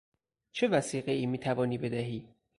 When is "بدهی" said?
1.77-2.29